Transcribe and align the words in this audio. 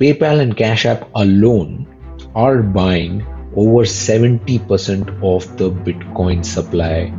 PayPal 0.00 0.40
and 0.40 0.56
Cash 0.56 0.86
App 0.86 1.10
alone 1.16 1.86
are 2.36 2.62
buying 2.62 3.26
over 3.56 3.82
70% 3.82 5.08
of 5.24 5.56
the 5.56 5.70
Bitcoin 5.72 6.44
supply 6.44 7.12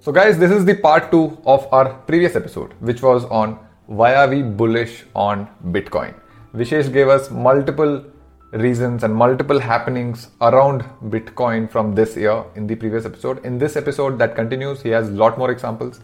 So, 0.00 0.10
guys, 0.10 0.36
this 0.36 0.50
is 0.50 0.64
the 0.64 0.74
part 0.74 1.12
two 1.12 1.38
of 1.46 1.66
our 1.72 1.94
previous 2.08 2.34
episode, 2.34 2.74
which 2.80 3.00
was 3.02 3.24
on 3.26 3.56
why 3.86 4.16
are 4.16 4.28
we 4.28 4.42
bullish 4.42 5.04
on 5.14 5.48
Bitcoin. 5.66 6.21
Vishesh 6.54 6.92
gave 6.92 7.08
us 7.08 7.30
multiple 7.30 8.04
reasons 8.52 9.04
and 9.04 9.14
multiple 9.14 9.58
happenings 9.58 10.28
around 10.42 10.82
Bitcoin 11.04 11.70
from 11.70 11.94
this 11.94 12.14
year 12.14 12.44
in 12.54 12.66
the 12.66 12.74
previous 12.74 13.06
episode. 13.06 13.42
In 13.46 13.56
this 13.56 13.74
episode 13.74 14.18
that 14.18 14.34
continues, 14.34 14.82
he 14.82 14.90
has 14.90 15.08
a 15.08 15.12
lot 15.12 15.38
more 15.38 15.50
examples, 15.50 16.00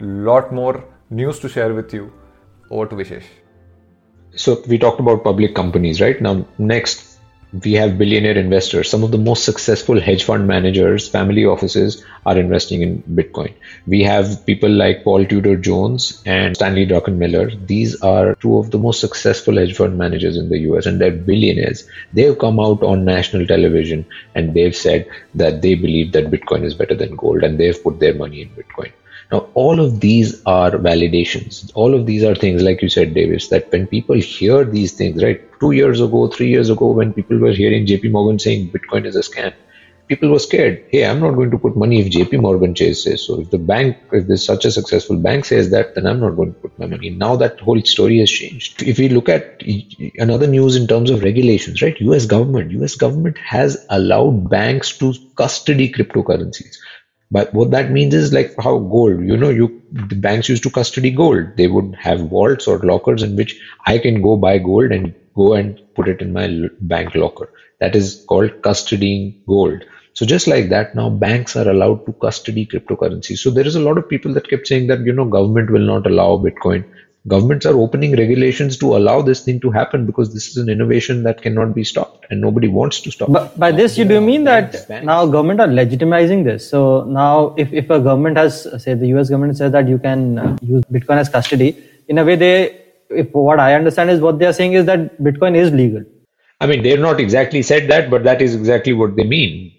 lot 0.00 0.52
more 0.52 0.82
news 1.10 1.38
to 1.40 1.50
share 1.50 1.74
with 1.74 1.92
you. 1.92 2.10
Over 2.70 2.86
to 2.86 2.94
Vishesh. 2.94 3.24
So 4.36 4.62
we 4.68 4.78
talked 4.78 5.00
about 5.00 5.24
public 5.24 5.54
companies, 5.54 6.00
right? 6.00 6.20
Now, 6.22 6.46
next 6.56 7.09
we 7.52 7.72
have 7.72 7.98
billionaire 7.98 8.38
investors. 8.38 8.88
Some 8.88 9.02
of 9.02 9.10
the 9.10 9.18
most 9.18 9.44
successful 9.44 10.00
hedge 10.00 10.22
fund 10.22 10.46
managers, 10.46 11.08
family 11.08 11.44
offices 11.44 12.04
are 12.24 12.38
investing 12.38 12.82
in 12.82 13.02
Bitcoin. 13.02 13.52
We 13.86 14.02
have 14.04 14.46
people 14.46 14.70
like 14.70 15.02
Paul 15.02 15.24
Tudor 15.24 15.56
Jones 15.56 16.22
and 16.26 16.54
Stanley 16.54 16.86
Druckenmiller. 16.86 17.66
These 17.66 18.00
are 18.02 18.36
two 18.36 18.58
of 18.58 18.70
the 18.70 18.78
most 18.78 19.00
successful 19.00 19.56
hedge 19.56 19.74
fund 19.76 19.98
managers 19.98 20.36
in 20.36 20.48
the 20.48 20.58
US 20.70 20.86
and 20.86 21.00
they're 21.00 21.10
billionaires. 21.10 21.88
They've 22.12 22.38
come 22.38 22.60
out 22.60 22.82
on 22.82 23.04
national 23.04 23.46
television 23.46 24.06
and 24.34 24.54
they've 24.54 24.76
said 24.76 25.08
that 25.34 25.62
they 25.62 25.74
believe 25.74 26.12
that 26.12 26.30
Bitcoin 26.30 26.64
is 26.64 26.74
better 26.74 26.94
than 26.94 27.16
gold 27.16 27.42
and 27.42 27.58
they've 27.58 27.82
put 27.82 27.98
their 27.98 28.14
money 28.14 28.42
in 28.42 28.50
Bitcoin. 28.50 28.92
Now, 29.32 29.48
all 29.54 29.80
of 29.80 30.00
these 30.00 30.40
are 30.46 30.72
validations. 30.72 31.70
All 31.74 31.94
of 31.94 32.06
these 32.06 32.24
are 32.24 32.34
things, 32.34 32.62
like 32.62 32.82
you 32.82 32.88
said, 32.88 33.14
Davis, 33.14 33.48
that 33.48 33.66
when 33.70 33.86
people 33.88 34.16
hear 34.16 34.64
these 34.64 34.94
things, 34.94 35.22
right? 35.22 35.38
Two 35.60 35.72
years 35.72 36.00
ago, 36.00 36.28
three 36.28 36.48
years 36.48 36.70
ago, 36.70 36.92
when 36.92 37.12
people 37.12 37.38
were 37.38 37.52
hearing 37.52 37.86
JP 37.86 38.12
Morgan 38.12 38.38
saying 38.38 38.70
Bitcoin 38.70 39.06
is 39.06 39.16
a 39.16 39.20
scam, 39.20 39.52
people 40.08 40.30
were 40.30 40.38
scared. 40.40 40.80
Hey, 40.88 41.06
I'm 41.06 41.20
not 41.20 41.32
going 41.32 41.50
to 41.52 41.58
put 41.58 41.76
money 41.76 42.00
if 42.00 42.08
JP 42.08 42.40
Morgan 42.42 42.74
says 42.76 43.02
so. 43.24 43.40
If 43.40 43.50
the 43.50 43.58
bank, 43.58 43.96
if 44.12 44.26
there's 44.26 44.44
such 44.46 44.64
a 44.64 44.72
successful 44.72 45.18
bank 45.18 45.44
says 45.46 45.70
that, 45.70 45.88
then 45.94 46.06
I'm 46.06 46.20
not 46.20 46.36
going 46.36 46.54
to 46.54 46.58
put 46.62 46.72
my 46.78 46.86
money. 46.86 47.10
Now 47.10 47.36
that 47.36 47.60
whole 47.60 47.80
story 47.82 48.20
has 48.20 48.30
changed. 48.30 48.82
If 48.82 48.98
we 48.98 49.10
look 49.10 49.28
at 49.28 49.44
another 50.18 50.48
news 50.48 50.76
in 50.76 50.86
terms 50.88 51.10
of 51.10 51.22
regulations, 51.22 51.82
right? 51.82 51.96
US 52.00 52.26
government, 52.26 52.72
US 52.72 52.96
government 52.96 53.38
has 53.38 53.78
allowed 53.90 54.48
banks 54.50 54.96
to 54.98 55.14
custody 55.36 55.92
cryptocurrencies. 55.92 56.76
But 57.30 57.54
what 57.54 57.70
that 57.70 57.90
means 57.90 58.14
is 58.14 58.32
like 58.32 58.54
how 58.58 58.78
gold, 58.78 59.20
you 59.24 59.36
know, 59.36 59.50
you 59.50 59.82
the 59.92 60.16
banks 60.16 60.48
used 60.48 60.62
to 60.64 60.70
custody 60.70 61.10
gold. 61.10 61.56
They 61.56 61.68
would 61.68 61.94
have 61.94 62.28
vaults 62.28 62.66
or 62.66 62.78
lockers 62.78 63.22
in 63.22 63.36
which 63.36 63.60
I 63.86 63.98
can 63.98 64.20
go 64.20 64.36
buy 64.36 64.58
gold 64.58 64.90
and 64.92 65.14
go 65.36 65.54
and 65.54 65.80
put 65.94 66.08
it 66.08 66.20
in 66.20 66.32
my 66.32 66.68
bank 66.80 67.14
locker. 67.14 67.52
That 67.78 67.94
is 67.94 68.24
called 68.28 68.50
custodying 68.62 69.44
gold. 69.46 69.84
So 70.12 70.26
just 70.26 70.48
like 70.48 70.70
that, 70.70 70.94
now 70.96 71.08
banks 71.08 71.56
are 71.56 71.68
allowed 71.68 72.04
to 72.06 72.12
custody 72.14 72.66
cryptocurrency. 72.66 73.38
So 73.38 73.50
there 73.50 73.66
is 73.66 73.76
a 73.76 73.80
lot 73.80 73.96
of 73.96 74.08
people 74.08 74.34
that 74.34 74.48
kept 74.48 74.66
saying 74.66 74.88
that, 74.88 75.00
you 75.00 75.12
know, 75.12 75.24
government 75.24 75.70
will 75.70 75.86
not 75.86 76.06
allow 76.06 76.36
Bitcoin 76.36 76.84
governments 77.28 77.66
are 77.66 77.76
opening 77.78 78.16
regulations 78.16 78.78
to 78.78 78.96
allow 78.96 79.20
this 79.20 79.44
thing 79.44 79.60
to 79.60 79.70
happen 79.70 80.06
because 80.06 80.32
this 80.32 80.48
is 80.48 80.56
an 80.56 80.70
innovation 80.70 81.22
that 81.22 81.42
cannot 81.42 81.74
be 81.74 81.84
stopped 81.84 82.26
and 82.30 82.40
nobody 82.40 82.66
wants 82.66 83.00
to 83.00 83.10
stop 83.10 83.30
but 83.30 83.58
by 83.58 83.70
this 83.70 83.98
you 83.98 84.06
do 84.06 84.20
mean 84.22 84.44
that 84.44 84.88
now 85.04 85.26
government 85.26 85.60
are 85.60 85.68
legitimizing 85.68 86.44
this. 86.44 86.68
So 86.68 87.04
now 87.04 87.54
if, 87.58 87.72
if 87.72 87.90
a 87.90 88.00
government 88.00 88.38
has 88.38 88.62
say 88.82 88.94
the 88.94 89.06
us 89.08 89.28
government 89.28 89.58
says 89.58 89.72
that 89.72 89.86
you 89.86 89.98
can 89.98 90.38
uh, 90.38 90.56
use 90.62 90.82
bitcoin 90.84 91.18
as 91.18 91.28
custody 91.28 91.76
in 92.08 92.16
a 92.16 92.24
way 92.24 92.36
they 92.36 92.80
if 93.10 93.30
what 93.32 93.58
i 93.58 93.74
understand 93.74 94.08
is 94.08 94.20
what 94.20 94.38
they 94.38 94.46
are 94.46 94.52
saying 94.52 94.72
is 94.72 94.86
that 94.86 95.20
bitcoin 95.20 95.54
is 95.56 95.70
legal. 95.72 96.02
I 96.58 96.66
mean 96.66 96.82
they're 96.82 96.96
not 96.96 97.20
exactly 97.20 97.62
said 97.62 97.90
that 97.90 98.08
but 98.08 98.24
that 98.24 98.40
is 98.40 98.54
exactly 98.54 98.94
what 98.94 99.16
they 99.16 99.24
mean. 99.24 99.72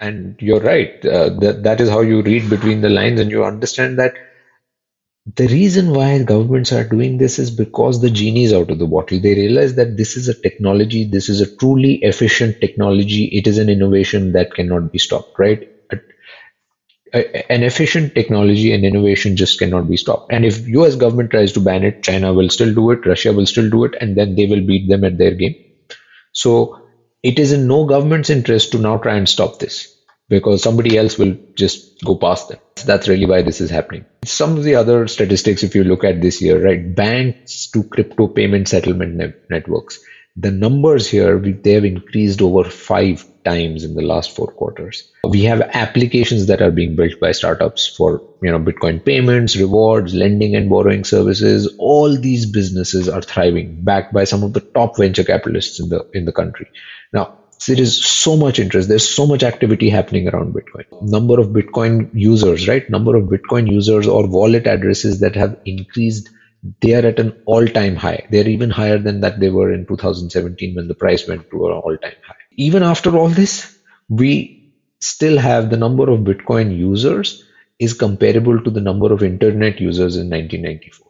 And 0.00 0.36
you're 0.40 0.60
right. 0.60 1.04
Uh, 1.04 1.30
that, 1.40 1.64
that 1.64 1.80
is 1.80 1.88
how 1.88 2.02
you 2.02 2.22
read 2.22 2.48
between 2.48 2.82
the 2.82 2.88
lines 2.88 3.18
and 3.18 3.32
you 3.32 3.44
understand 3.44 3.98
that 3.98 4.14
the 5.36 5.46
reason 5.48 5.92
why 5.92 6.22
governments 6.22 6.72
are 6.72 6.84
doing 6.84 7.18
this 7.18 7.38
is 7.38 7.50
because 7.50 8.00
the 8.00 8.10
genie 8.10 8.44
is 8.44 8.52
out 8.52 8.70
of 8.70 8.78
the 8.78 8.86
bottle. 8.86 9.20
They 9.20 9.34
realize 9.34 9.74
that 9.74 9.96
this 9.96 10.16
is 10.16 10.28
a 10.28 10.34
technology, 10.34 11.04
this 11.04 11.28
is 11.28 11.40
a 11.40 11.46
truly 11.58 11.94
efficient 12.02 12.60
technology, 12.60 13.24
it 13.26 13.46
is 13.46 13.58
an 13.58 13.68
innovation 13.68 14.32
that 14.32 14.52
cannot 14.54 14.90
be 14.90 14.98
stopped, 14.98 15.38
right? 15.38 15.60
an 17.12 17.62
efficient 17.62 18.14
technology 18.14 18.72
and 18.72 18.84
innovation 18.84 19.36
just 19.36 19.58
cannot 19.58 19.88
be 19.88 19.96
stopped. 19.96 20.26
And 20.30 20.44
if 20.44 20.66
US 20.68 20.94
government 20.96 21.30
tries 21.30 21.52
to 21.52 21.60
ban 21.60 21.84
it, 21.84 22.02
China 22.02 22.32
will 22.32 22.48
still 22.50 22.72
do 22.74 22.90
it, 22.90 23.04
Russia 23.06 23.32
will 23.32 23.46
still 23.46 23.68
do 23.70 23.84
it, 23.84 23.94
and 24.00 24.16
then 24.16 24.34
they 24.34 24.46
will 24.46 24.62
beat 24.62 24.88
them 24.88 25.04
at 25.04 25.16
their 25.18 25.32
game. 25.34 25.54
So 26.32 26.80
it 27.22 27.38
is 27.40 27.52
in 27.52 27.68
no 27.68 27.84
government's 27.86 28.30
interest 28.30 28.72
to 28.72 28.78
now 28.78 28.98
try 28.98 29.16
and 29.16 29.28
stop 29.28 29.58
this 29.58 29.97
because 30.28 30.62
somebody 30.62 30.96
else 30.96 31.18
will 31.18 31.36
just 31.54 32.04
go 32.04 32.16
past 32.16 32.48
them. 32.48 32.58
That's 32.84 33.08
really 33.08 33.26
why 33.26 33.42
this 33.42 33.60
is 33.60 33.70
happening. 33.70 34.04
Some 34.24 34.56
of 34.56 34.64
the 34.64 34.74
other 34.74 35.08
statistics, 35.08 35.62
if 35.62 35.74
you 35.74 35.84
look 35.84 36.04
at 36.04 36.20
this 36.20 36.40
year, 36.42 36.62
right, 36.62 36.94
banks 36.94 37.68
to 37.68 37.82
crypto 37.84 38.28
payment 38.28 38.68
settlement 38.68 39.14
ne- 39.14 39.34
networks, 39.50 39.98
the 40.36 40.50
numbers 40.52 41.08
here, 41.08 41.40
they 41.40 41.72
have 41.72 41.84
increased 41.84 42.40
over 42.40 42.62
five 42.62 43.26
times 43.44 43.82
in 43.82 43.94
the 43.94 44.02
last 44.02 44.36
four 44.36 44.46
quarters. 44.46 45.10
We 45.24 45.42
have 45.44 45.60
applications 45.60 46.46
that 46.46 46.62
are 46.62 46.70
being 46.70 46.94
built 46.94 47.18
by 47.20 47.32
startups 47.32 47.88
for, 47.88 48.22
you 48.40 48.52
know, 48.52 48.60
Bitcoin 48.60 49.04
payments, 49.04 49.56
rewards, 49.56 50.14
lending 50.14 50.54
and 50.54 50.70
borrowing 50.70 51.02
services. 51.02 51.74
All 51.78 52.16
these 52.16 52.46
businesses 52.46 53.08
are 53.08 53.22
thriving, 53.22 53.82
backed 53.82 54.14
by 54.14 54.24
some 54.24 54.44
of 54.44 54.52
the 54.52 54.60
top 54.60 54.96
venture 54.96 55.24
capitalists 55.24 55.80
in 55.80 55.88
the 55.88 56.08
in 56.12 56.24
the 56.24 56.32
country. 56.32 56.70
Now, 57.12 57.38
there 57.66 57.80
is 57.80 58.04
so 58.04 58.36
much 58.36 58.58
interest. 58.58 58.88
There's 58.88 59.08
so 59.08 59.26
much 59.26 59.42
activity 59.42 59.90
happening 59.90 60.28
around 60.28 60.54
bitcoin. 60.54 60.84
Number 61.02 61.40
of 61.40 61.48
bitcoin 61.48 62.10
users 62.12 62.68
right? 62.68 62.88
Number 62.90 63.16
of 63.16 63.24
bitcoin 63.24 63.70
users 63.70 64.06
or 64.06 64.26
wallet 64.26 64.66
addresses 64.66 65.20
that 65.20 65.34
have 65.36 65.60
increased 65.64 66.30
they 66.80 66.94
are 66.94 67.06
at 67.06 67.20
an 67.20 67.40
all-time 67.46 67.94
high. 67.94 68.26
They're 68.30 68.48
even 68.48 68.70
higher 68.70 68.98
than 68.98 69.20
that 69.20 69.38
they 69.38 69.48
were 69.48 69.72
in 69.72 69.86
2017 69.86 70.74
when 70.74 70.88
the 70.88 70.94
price 70.94 71.26
went 71.28 71.48
to 71.50 71.66
an 71.66 71.72
all-time 71.72 72.16
high. 72.26 72.34
Even 72.52 72.82
after 72.82 73.16
all 73.16 73.28
this 73.28 73.78
we 74.08 74.72
still 75.00 75.38
have 75.38 75.70
the 75.70 75.76
number 75.76 76.10
of 76.10 76.20
bitcoin 76.20 76.76
users 76.76 77.44
is 77.78 77.92
comparable 77.94 78.60
to 78.62 78.70
the 78.70 78.80
number 78.80 79.12
of 79.12 79.22
internet 79.22 79.80
users 79.80 80.16
in 80.16 80.28
1994 80.30 81.07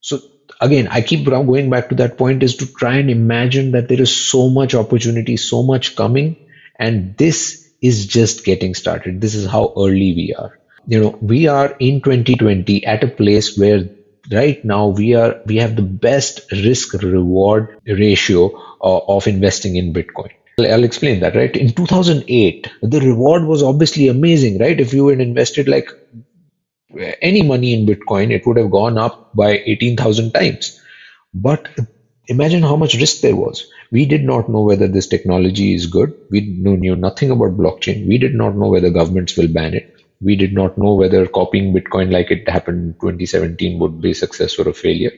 so 0.00 0.20
again, 0.60 0.88
I 0.88 1.00
keep 1.00 1.24
going 1.26 1.70
back 1.70 1.88
to 1.88 1.94
that 1.96 2.18
point 2.18 2.42
is 2.42 2.56
to 2.56 2.66
try 2.66 2.96
and 2.96 3.10
imagine 3.10 3.72
that 3.72 3.88
there 3.88 4.00
is 4.00 4.14
so 4.14 4.48
much 4.48 4.74
opportunity, 4.74 5.36
so 5.36 5.62
much 5.62 5.96
coming, 5.96 6.36
and 6.78 7.16
this 7.16 7.68
is 7.82 8.06
just 8.06 8.44
getting 8.44 8.74
started. 8.74 9.20
This 9.20 9.34
is 9.34 9.46
how 9.46 9.72
early 9.76 10.14
we 10.14 10.34
are. 10.38 10.58
You 10.86 11.00
know, 11.00 11.18
we 11.20 11.48
are 11.48 11.74
in 11.80 12.00
2020 12.00 12.86
at 12.86 13.02
a 13.02 13.08
place 13.08 13.58
where 13.58 13.88
right 14.32 14.64
now 14.64 14.88
we 14.88 15.14
are 15.14 15.36
we 15.46 15.56
have 15.56 15.76
the 15.76 15.82
best 15.82 16.40
risk 16.52 16.94
reward 16.94 17.76
ratio 17.86 18.46
uh, 18.80 18.98
of 19.08 19.26
investing 19.26 19.76
in 19.76 19.92
Bitcoin. 19.92 20.30
I'll 20.58 20.84
explain 20.84 21.20
that, 21.20 21.36
right? 21.36 21.54
In 21.54 21.72
2008, 21.72 22.70
the 22.80 23.00
reward 23.00 23.44
was 23.44 23.62
obviously 23.62 24.08
amazing, 24.08 24.58
right? 24.58 24.80
If 24.80 24.94
you 24.94 25.08
had 25.08 25.20
invested 25.20 25.68
like 25.68 25.90
any 27.22 27.42
money 27.42 27.74
in 27.74 27.86
Bitcoin, 27.86 28.30
it 28.30 28.46
would 28.46 28.56
have 28.58 28.70
gone 28.70 28.98
up 28.98 29.30
by 29.34 29.60
18,000 29.66 30.32
times. 30.32 30.80
But 31.34 31.68
imagine 32.28 32.62
how 32.62 32.76
much 32.76 32.94
risk 32.94 33.20
there 33.20 33.36
was. 33.36 33.66
We 33.92 34.06
did 34.06 34.24
not 34.24 34.48
know 34.48 34.62
whether 34.62 34.88
this 34.88 35.06
technology 35.06 35.74
is 35.74 35.86
good. 35.86 36.12
We 36.30 36.40
knew 36.40 36.96
nothing 36.96 37.30
about 37.30 37.56
blockchain. 37.56 38.06
We 38.06 38.18
did 38.18 38.34
not 38.34 38.56
know 38.56 38.68
whether 38.68 38.90
governments 38.90 39.36
will 39.36 39.48
ban 39.48 39.74
it. 39.74 39.84
We 40.20 40.36
did 40.36 40.52
not 40.54 40.78
know 40.78 40.94
whether 40.94 41.26
copying 41.26 41.74
Bitcoin 41.74 42.10
like 42.10 42.30
it 42.30 42.48
happened 42.48 42.80
in 42.80 42.94
2017 43.00 43.78
would 43.78 44.00
be 44.00 44.12
a 44.12 44.14
success 44.14 44.58
or 44.58 44.68
a 44.68 44.72
failure. 44.74 45.12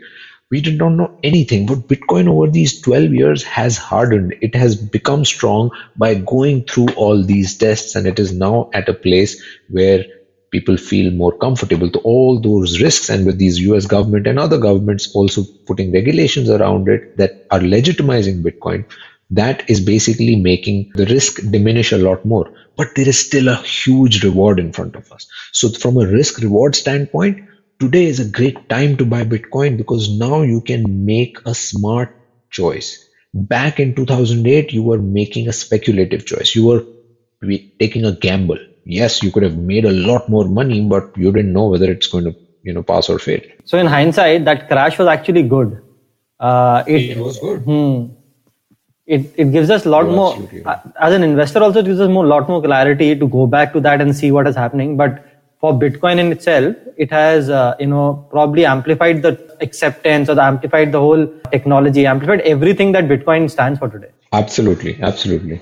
We 0.51 0.61
did 0.61 0.79
not 0.79 0.91
know 0.91 1.09
anything, 1.23 1.67
but 1.67 1.89
Bitcoin 1.89 2.29
over 2.29 2.49
these 2.51 2.81
12 2.81 3.13
years 3.13 3.43
has 3.45 3.77
hardened. 3.77 4.35
It 4.41 4.55
has 4.55 4.77
become 4.77 5.25
strong 5.25 5.71
by 5.97 6.15
going 6.15 6.65
through 6.65 6.89
all 6.97 7.23
these 7.23 7.57
tests, 7.57 7.95
and 7.95 8.07
it 8.07 8.19
is 8.19 8.33
now 8.33 8.69
at 8.75 8.89
a 8.89 8.95
place 8.95 9.41
where 9.69 10.05
people 10.51 10.77
feel 10.77 11.11
more 11.13 11.33
comfortable 11.33 11.91
to 11.91 11.99
all 12.01 12.41
those 12.41 12.81
risks 12.81 13.09
and 13.09 13.27
with 13.27 13.39
these 13.39 13.59
US 13.61 13.87
government 13.87 14.27
and 14.27 14.39
other 14.39 14.59
governments 14.59 15.09
also 15.15 15.45
putting 15.67 15.93
regulations 15.93 16.49
around 16.51 16.89
it 16.89 17.03
that 17.17 17.33
are 17.51 17.61
legitimizing 17.61 18.43
Bitcoin, 18.43 18.85
that 19.31 19.63
is 19.69 19.81
basically 19.81 20.37
making 20.37 20.91
the 20.95 21.07
risk 21.07 21.41
diminish 21.51 21.93
a 21.93 21.99
lot 21.99 22.25
more. 22.25 22.51
But 22.77 22.89
there 22.97 23.09
is 23.09 23.19
still 23.19 23.49
a 23.49 23.57
huge 23.57 24.25
reward 24.25 24.59
in 24.59 24.73
front 24.73 24.97
of 24.97 25.11
us. 25.13 25.27
So 25.53 25.69
from 25.71 25.97
a 25.99 26.07
risk 26.07 26.39
reward 26.39 26.77
standpoint, 26.77 27.39
today 27.81 28.07
is 28.07 28.21
a 28.21 28.31
great 28.31 28.69
time 28.69 28.97
to 28.97 29.05
buy 29.05 29.25
Bitcoin 29.25 29.77
because 29.77 30.09
now 30.11 30.43
you 30.43 30.61
can 30.63 31.05
make 31.05 31.39
a 31.47 31.55
smart 31.55 32.11
choice. 32.51 32.99
Back 33.35 33.79
in 33.81 33.95
2008, 33.95 34.73
you 34.73 34.83
were 34.83 34.99
making 34.99 35.49
a 35.49 35.53
speculative 35.53 36.25
choice. 36.25 36.55
You 36.55 36.67
were 36.67 36.83
taking 37.79 38.05
a 38.05 38.13
gamble. 38.13 38.59
Yes, 38.85 39.23
you 39.23 39.31
could 39.31 39.43
have 39.43 39.57
made 39.57 39.85
a 39.85 39.93
lot 39.93 40.29
more 40.29 40.47
money, 40.47 40.81
but 40.85 41.17
you 41.17 41.33
didn't 41.33 41.53
know 41.53 41.69
whether 41.69 41.91
it's 41.91 42.07
going 42.07 42.25
to, 42.25 42.35
you 42.63 42.73
know, 42.73 42.83
pass 42.83 43.09
or 43.09 43.19
fail. 43.19 43.41
So 43.65 43.79
in 43.79 43.87
hindsight, 43.87 44.45
that 44.47 44.69
crash 44.69 44.99
was 44.99 45.09
actually 45.09 45.43
good. 45.43 45.83
Uh, 46.41 46.85
it, 46.87 47.11
it, 47.11 47.19
was 47.19 47.39
good. 47.39 47.63
Hmm, 47.63 48.07
it, 49.09 49.33
it 49.37 49.53
gives 49.53 49.71
us 49.71 49.87
a 49.87 49.89
lot 49.89 50.07
more 50.07 50.37
uh, 50.67 50.77
as 51.01 51.15
an 51.15 51.23
investor 51.23 51.63
also 51.63 51.81
it 51.81 51.87
gives 51.87 52.01
us 52.01 52.11
more 52.11 52.27
lot 52.27 52.49
more 52.49 52.61
clarity 52.63 53.17
to 53.17 53.27
go 53.27 53.47
back 53.47 53.73
to 53.73 53.81
that 53.81 54.01
and 54.03 54.15
see 54.15 54.31
what 54.31 54.47
is 54.47 54.55
happening 54.55 54.97
but 54.97 55.25
for 55.61 55.73
bitcoin 55.73 56.19
in 56.19 56.31
itself 56.31 56.77
it 56.97 57.11
has 57.11 57.49
uh, 57.49 57.75
you 57.81 57.87
know 57.87 58.27
probably 58.31 58.67
amplified 58.67 59.23
the 59.23 59.33
acceptance 59.61 60.29
or 60.29 60.35
the 60.35 60.43
amplified 60.43 60.93
the 60.93 61.01
whole 61.01 61.27
technology 61.51 62.05
amplified 62.07 62.41
everything 62.43 62.93
that 62.93 63.09
bitcoin 63.13 63.51
stands 63.51 63.79
for 63.79 63.89
today 63.89 64.11
absolutely 64.33 64.99
absolutely 65.03 65.61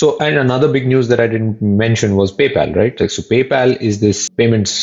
so 0.00 0.16
and 0.26 0.38
another 0.46 0.70
big 0.76 0.86
news 0.92 1.08
that 1.12 1.20
i 1.26 1.28
didn't 1.34 1.60
mention 1.84 2.16
was 2.22 2.34
paypal 2.40 2.74
right 2.80 2.98
so 3.16 3.22
paypal 3.34 3.76
is 3.90 4.00
this 4.06 4.28
payments 4.42 4.74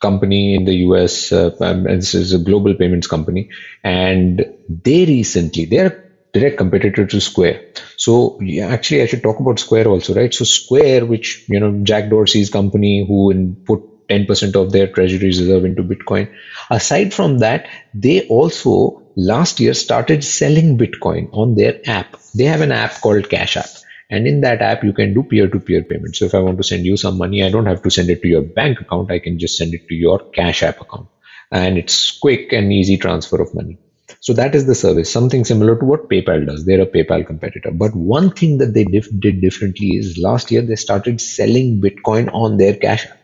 company 0.00 0.54
in 0.54 0.64
the 0.64 0.74
US. 0.86 1.32
Uh, 1.32 1.50
um, 1.60 1.84
this 1.84 2.14
is 2.14 2.32
a 2.32 2.38
global 2.38 2.74
payments 2.74 3.06
company, 3.06 3.50
and 3.82 4.44
they 4.68 5.04
recently 5.06 5.64
they're 5.64 6.02
direct 6.32 6.58
competitor 6.58 7.06
to 7.06 7.20
Square. 7.20 7.60
So 7.96 8.38
yeah, 8.40 8.68
actually, 8.68 9.02
I 9.02 9.06
should 9.06 9.22
talk 9.22 9.40
about 9.40 9.58
Square 9.58 9.88
also, 9.88 10.14
right? 10.14 10.32
So 10.32 10.44
Square, 10.44 11.06
which 11.06 11.44
you 11.48 11.60
know 11.60 11.72
Jack 11.82 12.10
Dorsey's 12.10 12.50
company, 12.50 13.06
who 13.06 13.54
put 13.64 13.82
10% 14.08 14.54
of 14.54 14.70
their 14.70 14.86
treasury 14.86 15.26
reserve 15.26 15.64
into 15.64 15.82
Bitcoin. 15.82 16.32
Aside 16.70 17.12
from 17.12 17.38
that, 17.38 17.68
they 17.92 18.26
also 18.28 19.02
last 19.16 19.58
year 19.58 19.74
started 19.74 20.22
selling 20.22 20.78
Bitcoin 20.78 21.28
on 21.32 21.56
their 21.56 21.80
app. 21.86 22.16
They 22.34 22.44
have 22.44 22.60
an 22.60 22.70
app 22.70 23.00
called 23.00 23.28
Cash 23.28 23.56
App. 23.56 23.70
And 24.08 24.26
in 24.26 24.40
that 24.42 24.62
app, 24.62 24.84
you 24.84 24.92
can 24.92 25.14
do 25.14 25.24
peer 25.24 25.48
to 25.48 25.58
peer 25.58 25.82
payments. 25.82 26.18
So 26.18 26.26
if 26.26 26.34
I 26.34 26.38
want 26.38 26.58
to 26.58 26.64
send 26.64 26.84
you 26.84 26.96
some 26.96 27.18
money, 27.18 27.42
I 27.42 27.50
don't 27.50 27.66
have 27.66 27.82
to 27.82 27.90
send 27.90 28.08
it 28.08 28.22
to 28.22 28.28
your 28.28 28.42
bank 28.42 28.80
account. 28.80 29.10
I 29.10 29.18
can 29.18 29.38
just 29.38 29.56
send 29.56 29.74
it 29.74 29.88
to 29.88 29.94
your 29.94 30.20
Cash 30.30 30.62
App 30.62 30.80
account. 30.80 31.08
And 31.50 31.76
it's 31.76 32.16
quick 32.18 32.52
and 32.52 32.72
easy 32.72 32.96
transfer 32.98 33.40
of 33.40 33.54
money. 33.54 33.78
So 34.20 34.32
that 34.34 34.54
is 34.54 34.66
the 34.66 34.74
service, 34.74 35.10
something 35.10 35.44
similar 35.44 35.76
to 35.78 35.84
what 35.84 36.08
PayPal 36.08 36.46
does. 36.46 36.64
They're 36.64 36.82
a 36.82 36.86
PayPal 36.86 37.26
competitor. 37.26 37.72
But 37.72 37.94
one 37.94 38.30
thing 38.30 38.58
that 38.58 38.74
they 38.74 38.84
dif- 38.84 39.08
did 39.18 39.40
differently 39.40 39.96
is 39.96 40.18
last 40.18 40.50
year 40.50 40.62
they 40.62 40.76
started 40.76 41.20
selling 41.20 41.80
Bitcoin 41.80 42.32
on 42.32 42.56
their 42.56 42.76
Cash 42.76 43.06
App. 43.06 43.18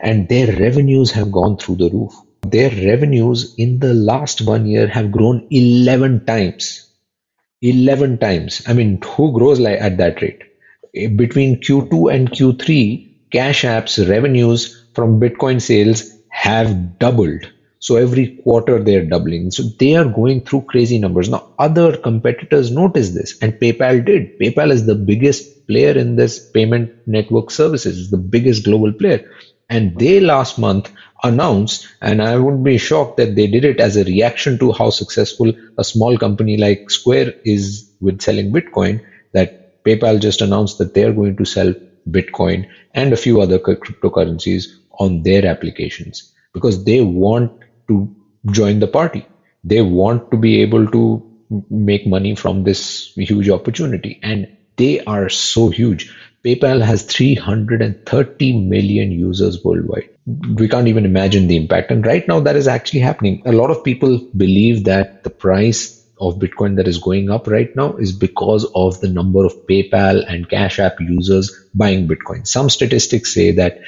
And 0.00 0.28
their 0.28 0.46
revenues 0.58 1.10
have 1.12 1.32
gone 1.32 1.56
through 1.56 1.76
the 1.76 1.90
roof. 1.90 2.12
Their 2.42 2.70
revenues 2.70 3.54
in 3.56 3.78
the 3.78 3.94
last 3.94 4.42
one 4.42 4.66
year 4.66 4.86
have 4.88 5.12
grown 5.12 5.46
11 5.50 6.26
times 6.26 6.89
11 7.62 8.18
times. 8.18 8.62
I 8.66 8.72
mean, 8.72 9.00
who 9.02 9.32
grows 9.32 9.60
like 9.60 9.80
at 9.80 9.98
that 9.98 10.22
rate? 10.22 10.42
Eh, 10.94 11.08
between 11.08 11.60
Q2 11.60 12.14
and 12.14 12.30
Q3, 12.30 13.08
Cash 13.30 13.64
App's 13.64 13.98
revenues 13.98 14.86
from 14.94 15.20
Bitcoin 15.20 15.60
sales 15.60 16.10
have 16.30 16.98
doubled. 16.98 17.50
So 17.78 17.96
every 17.96 18.36
quarter 18.42 18.82
they're 18.82 19.04
doubling. 19.04 19.50
So 19.50 19.62
they 19.78 19.96
are 19.96 20.04
going 20.04 20.42
through 20.42 20.62
crazy 20.62 20.98
numbers. 20.98 21.28
Now, 21.30 21.48
other 21.58 21.96
competitors 21.96 22.70
notice 22.70 23.10
this, 23.10 23.38
and 23.40 23.54
PayPal 23.54 24.04
did. 24.04 24.38
PayPal 24.38 24.70
is 24.70 24.84
the 24.86 24.94
biggest 24.94 25.66
player 25.66 25.96
in 25.96 26.16
this 26.16 26.50
payment 26.50 26.90
network 27.06 27.50
services, 27.50 27.98
it's 27.98 28.10
the 28.10 28.18
biggest 28.18 28.64
global 28.64 28.92
player. 28.92 29.24
And 29.70 29.96
they 29.98 30.18
last 30.18 30.58
month 30.58 30.90
announced, 31.22 31.86
and 32.00 32.22
I 32.22 32.36
wouldn't 32.38 32.64
be 32.64 32.78
shocked 32.78 33.16
that 33.18 33.34
they 33.34 33.46
did 33.46 33.64
it 33.64 33.80
as 33.80 33.96
a 33.96 34.04
reaction 34.04 34.58
to 34.58 34.72
how 34.72 34.90
successful 34.90 35.52
a 35.78 35.84
small 35.84 36.16
company 36.18 36.56
like 36.56 36.90
Square 36.90 37.34
is 37.44 37.84
with 38.00 38.20
selling 38.22 38.52
Bitcoin, 38.52 39.00
that 39.32 39.50
PayPal 39.84 40.20
just 40.20 40.40
announced 40.40 40.78
that 40.78 40.94
they're 40.94 41.12
going 41.12 41.36
to 41.36 41.44
sell 41.44 41.74
Bitcoin 42.08 42.66
and 42.94 43.12
a 43.12 43.16
few 43.16 43.40
other 43.40 43.58
cryptocurrencies 43.58 44.68
on 44.98 45.22
their 45.22 45.46
applications 45.46 46.32
because 46.52 46.84
they 46.84 47.00
want 47.00 47.52
to 47.88 48.10
join 48.50 48.78
the 48.78 48.86
party. 48.88 49.26
They 49.64 49.82
want 49.82 50.30
to 50.30 50.36
be 50.36 50.60
able 50.62 50.86
to 50.88 51.22
make 51.70 52.06
money 52.06 52.34
from 52.34 52.64
this 52.64 53.12
huge 53.16 53.48
opportunity. 53.48 54.18
And 54.22 54.48
they 54.76 55.00
are 55.00 55.28
so 55.28 55.68
huge. 55.68 56.12
PayPal 56.44 56.80
has 56.80 57.02
330 57.02 58.66
million 58.66 59.12
users 59.12 59.62
worldwide. 59.62 60.08
We 60.54 60.68
can't 60.68 60.88
even 60.88 61.04
imagine 61.04 61.48
the 61.48 61.56
impact. 61.56 61.90
And 61.90 62.06
right 62.06 62.26
now, 62.26 62.40
that 62.40 62.56
is 62.56 62.66
actually 62.66 63.00
happening. 63.00 63.42
A 63.44 63.52
lot 63.52 63.70
of 63.70 63.84
people 63.84 64.18
believe 64.36 64.84
that 64.84 65.22
the 65.22 65.30
price 65.30 66.00
of 66.18 66.38
Bitcoin 66.38 66.76
that 66.76 66.88
is 66.88 66.98
going 66.98 67.30
up 67.30 67.46
right 67.46 67.74
now 67.76 67.96
is 67.96 68.12
because 68.12 68.64
of 68.74 69.00
the 69.00 69.08
number 69.08 69.44
of 69.44 69.54
PayPal 69.68 70.24
and 70.26 70.48
Cash 70.48 70.78
App 70.78 71.00
users 71.00 71.52
buying 71.74 72.08
Bitcoin. 72.08 72.46
Some 72.46 72.70
statistics 72.70 73.34
say 73.34 73.52
that 73.52 73.80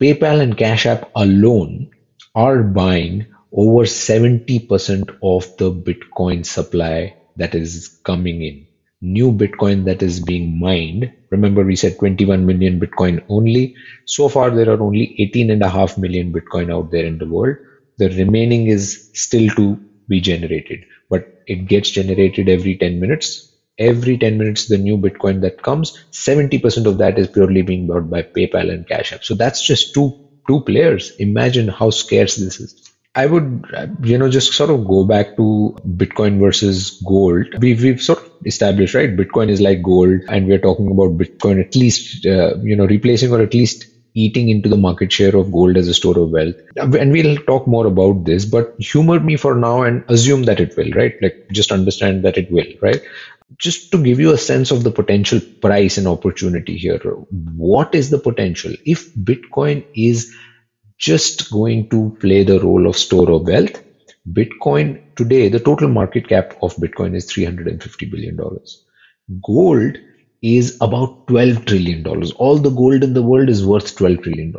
PayPal 0.00 0.40
and 0.40 0.56
Cash 0.56 0.86
App 0.86 1.10
alone 1.14 1.90
are 2.34 2.62
buying 2.62 3.26
over 3.52 3.84
70% 3.84 5.18
of 5.22 5.56
the 5.58 5.70
Bitcoin 5.70 6.44
supply 6.44 7.16
that 7.36 7.54
is 7.54 8.00
coming 8.04 8.42
in 8.42 8.66
new 9.02 9.32
Bitcoin 9.32 9.84
that 9.86 10.02
is 10.02 10.20
being 10.20 10.58
mined. 10.60 11.12
Remember, 11.30 11.64
we 11.64 11.76
said 11.76 11.98
21 11.98 12.46
million 12.46 12.80
Bitcoin 12.80 13.20
only. 13.28 13.74
So 14.06 14.28
far, 14.28 14.50
there 14.50 14.70
are 14.70 14.82
only 14.82 15.14
18 15.18 15.50
and 15.50 15.62
a 15.62 15.70
half 15.70 15.98
million 15.98 16.32
Bitcoin 16.32 16.72
out 16.72 16.90
there 16.92 17.06
in 17.06 17.18
the 17.18 17.26
world. 17.26 17.56
The 17.98 18.10
remaining 18.10 18.68
is 18.68 19.10
still 19.14 19.50
to 19.56 19.78
be 20.08 20.20
generated, 20.20 20.84
but 21.10 21.24
it 21.46 21.66
gets 21.66 21.90
generated 21.90 22.48
every 22.48 22.76
10 22.76 23.00
minutes. 23.00 23.48
Every 23.78 24.18
10 24.18 24.38
minutes, 24.38 24.66
the 24.66 24.78
new 24.78 24.98
Bitcoin 24.98 25.42
that 25.42 25.62
comes, 25.62 25.92
70% 26.12 26.86
of 26.86 26.98
that 26.98 27.18
is 27.18 27.28
purely 27.28 27.62
being 27.62 27.86
bought 27.88 28.10
by 28.10 28.22
PayPal 28.22 28.72
and 28.72 28.86
Cash 28.86 29.12
App. 29.12 29.24
So 29.24 29.34
that's 29.34 29.62
just 29.64 29.94
two 29.94 30.12
two 30.48 30.60
players. 30.62 31.12
Imagine 31.18 31.68
how 31.68 31.90
scarce 31.90 32.36
this 32.36 32.60
is. 32.60 32.74
I 33.14 33.26
would, 33.26 33.64
uh, 33.76 33.88
you 34.02 34.18
know, 34.18 34.28
just 34.30 34.52
sort 34.54 34.70
of 34.70 34.86
go 34.86 35.04
back 35.04 35.36
to 35.36 35.74
Bitcoin 35.86 36.40
versus 36.40 37.00
gold. 37.06 37.46
We've, 37.60 37.82
we've 37.82 38.00
sort 38.02 38.20
of 38.20 38.31
established, 38.46 38.94
right? 38.94 39.16
Bitcoin 39.16 39.50
is 39.50 39.60
like 39.60 39.82
gold, 39.82 40.20
and 40.28 40.46
we're 40.46 40.58
talking 40.58 40.90
about 40.90 41.18
Bitcoin 41.18 41.60
at 41.64 41.74
least, 41.76 42.26
uh, 42.26 42.56
you 42.62 42.76
know, 42.76 42.86
replacing 42.86 43.32
or 43.32 43.40
at 43.42 43.54
least 43.54 43.86
eating 44.14 44.50
into 44.50 44.68
the 44.68 44.76
market 44.76 45.10
share 45.12 45.34
of 45.36 45.50
gold 45.52 45.76
as 45.76 45.88
a 45.88 45.94
store 45.94 46.18
of 46.18 46.30
wealth. 46.30 46.56
And 46.76 47.12
we'll 47.12 47.36
talk 47.36 47.66
more 47.66 47.86
about 47.86 48.24
this, 48.24 48.44
but 48.44 48.74
humor 48.78 49.20
me 49.20 49.36
for 49.36 49.54
now 49.54 49.82
and 49.82 50.04
assume 50.08 50.44
that 50.44 50.60
it 50.60 50.76
will, 50.76 50.90
right? 50.92 51.14
Like 51.22 51.46
just 51.52 51.72
understand 51.72 52.24
that 52.24 52.36
it 52.36 52.50
will, 52.52 52.66
right? 52.82 53.00
Just 53.58 53.90
to 53.92 54.02
give 54.02 54.20
you 54.20 54.32
a 54.32 54.38
sense 54.38 54.70
of 54.70 54.84
the 54.84 54.90
potential 54.90 55.40
price 55.60 55.98
and 55.98 56.06
opportunity 56.06 56.76
here, 56.76 56.98
what 56.98 57.94
is 57.94 58.10
the 58.10 58.18
potential? 58.18 58.72
If 58.84 59.14
Bitcoin 59.14 59.86
is 59.94 60.34
just 60.98 61.50
going 61.50 61.88
to 61.90 62.16
play 62.20 62.44
the 62.44 62.60
role 62.60 62.86
of 62.88 62.96
store 62.96 63.30
of 63.30 63.46
wealth. 63.46 63.82
Bitcoin 64.30 65.02
today, 65.16 65.48
the 65.48 65.58
total 65.58 65.88
market 65.88 66.28
cap 66.28 66.56
of 66.62 66.76
Bitcoin 66.76 67.16
is 67.16 67.26
$350 67.30 68.10
billion. 68.10 68.38
Gold 69.44 69.96
is 70.42 70.76
about 70.80 71.26
$12 71.26 71.66
trillion. 71.66 72.06
All 72.36 72.58
the 72.58 72.70
gold 72.70 73.02
in 73.02 73.14
the 73.14 73.22
world 73.22 73.48
is 73.48 73.66
worth 73.66 73.96
$12 73.96 74.22
trillion. 74.22 74.54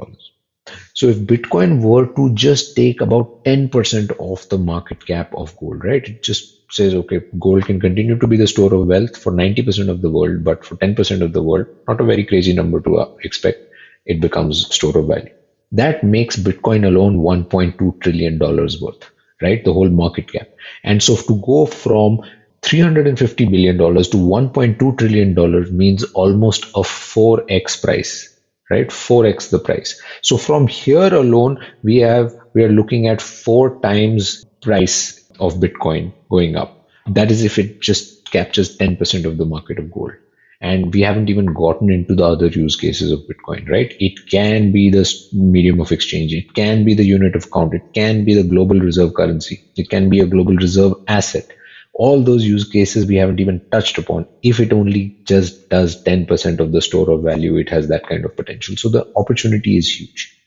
So 0.94 1.08
if 1.08 1.18
Bitcoin 1.20 1.82
were 1.82 2.08
to 2.16 2.34
just 2.34 2.76
take 2.76 3.02
about 3.02 3.44
10% 3.46 4.12
of 4.20 4.48
the 4.50 4.58
market 4.58 5.06
cap 5.06 5.34
of 5.36 5.56
gold, 5.58 5.84
right? 5.84 6.04
It 6.08 6.24
just 6.24 6.72
says, 6.72 6.94
okay, 6.96 7.22
gold 7.40 7.66
can 7.66 7.80
continue 7.80 8.18
to 8.18 8.28
be 8.28 8.38
the 8.38 8.48
store 8.48 8.74
of 8.74 8.88
wealth 8.88 9.18
for 9.18 9.32
90% 9.32 9.90
of 9.90 10.02
the 10.02 10.10
world, 10.10 10.44
but 10.44 10.66
for 10.66 10.76
10% 10.76 11.22
of 11.22 11.34
the 11.34 11.44
world, 11.44 11.68
not 11.88 12.02
a 12.02 12.06
very 12.06 12.26
crazy 12.26 12.54
number 12.54 12.80
to 12.82 12.98
uh, 12.98 13.16
expect, 13.24 13.60
it 14.06 14.22
becomes 14.22 14.74
store 14.74 14.98
of 14.98 15.08
value. 15.08 15.34
That 15.72 16.04
makes 16.04 16.38
Bitcoin 16.38 16.86
alone 16.86 17.18
$1.2 17.18 18.02
trillion 18.02 18.40
worth, 18.40 19.12
right? 19.44 19.64
The 19.64 19.74
whole 19.74 19.90
market 19.90 20.32
cap. 20.32 20.50
And 20.84 21.04
so 21.04 21.16
to 21.16 21.42
go 21.46 21.66
from 21.66 22.22
$350 22.64 23.52
billion 23.52 23.78
to 23.78 23.84
$1.2 23.84 24.98
trillion 24.98 25.78
means 25.78 26.04
almost 26.14 26.66
a 26.70 26.82
4x 26.82 27.84
price, 27.84 28.40
right? 28.72 28.88
4x 28.88 29.50
the 29.50 29.60
price. 29.60 30.02
So 30.22 30.38
from 30.38 30.68
here 30.68 31.14
alone, 31.14 31.64
we 31.84 31.98
have, 31.98 32.34
we 32.54 32.64
are 32.64 32.72
looking 32.72 33.08
at 33.08 33.22
four 33.22 33.80
times 33.82 34.46
price 34.62 35.30
of 35.40 35.56
Bitcoin 35.56 36.14
going 36.30 36.56
up. 36.56 36.88
That 37.08 37.30
is 37.32 37.44
if 37.44 37.60
it 37.60 37.82
just 37.82 38.32
captures 38.32 38.78
10% 38.78 39.26
of 39.26 39.38
the 39.38 39.46
market 39.46 39.78
of 39.78 39.92
gold 39.92 40.14
and 40.64 40.94
we 40.94 41.02
haven't 41.02 41.30
even 41.30 41.48
gotten 41.54 41.92
into 41.92 42.16
the 42.16 42.24
other 42.24 42.48
use 42.48 42.76
cases 42.78 43.12
of 43.12 43.22
bitcoin 43.30 43.70
right? 43.70 43.94
It 44.00 44.14
can 44.32 44.72
be 44.72 44.90
the 44.90 45.08
medium 45.34 45.82
of 45.82 45.92
exchange. 45.92 46.34
It 46.34 46.54
can 46.54 46.86
be 46.86 46.96
the 46.96 47.04
unit 47.04 47.36
of 47.36 47.52
count. 47.52 47.74
It 47.74 47.84
can 47.94 48.24
be 48.26 48.34
the 48.34 48.44
global 48.44 48.80
reserve 48.80 49.14
currency. 49.14 49.62
It 49.76 49.90
can 49.90 50.10
be 50.10 50.22
a 50.22 50.26
global 50.26 50.56
reserve 50.56 50.94
asset. 51.08 51.46
All 51.94 52.24
those 52.24 52.46
use 52.46 52.68
cases 52.68 53.06
we 53.06 53.18
haven't 53.18 53.42
even 53.42 53.62
touched 53.72 53.98
upon 54.00 54.26
if 54.42 54.60
it 54.60 54.74
only 54.74 55.16
just 55.26 55.70
does 55.70 56.02
10% 56.04 56.60
of 56.60 56.72
the 56.72 56.82
store 56.82 57.12
of 57.12 57.24
value 57.24 57.58
it 57.58 57.70
has 57.70 57.90
that 57.90 58.08
kind 58.08 58.26
of 58.26 58.36
potential. 58.36 58.76
So 58.78 58.90
the 58.90 59.06
opportunity 59.16 59.78
is 59.78 59.90
huge 59.90 60.43